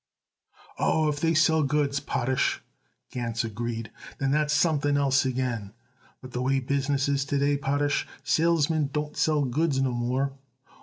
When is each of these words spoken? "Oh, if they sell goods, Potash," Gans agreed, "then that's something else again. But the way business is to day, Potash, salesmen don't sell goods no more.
"Oh, 0.79 1.09
if 1.09 1.19
they 1.19 1.35
sell 1.35 1.61
goods, 1.61 1.99
Potash," 1.99 2.59
Gans 3.11 3.43
agreed, 3.43 3.91
"then 4.17 4.31
that's 4.31 4.51
something 4.51 4.97
else 4.97 5.25
again. 5.25 5.73
But 6.23 6.31
the 6.31 6.41
way 6.41 6.59
business 6.59 7.07
is 7.07 7.23
to 7.25 7.37
day, 7.37 7.55
Potash, 7.55 8.07
salesmen 8.23 8.89
don't 8.91 9.15
sell 9.15 9.45
goods 9.45 9.79
no 9.79 9.91
more. 9.91 10.33